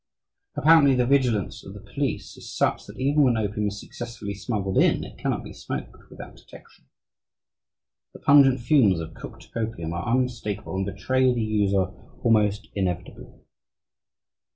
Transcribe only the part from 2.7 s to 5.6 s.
that even when opium is successfully smuggled in, it cannot be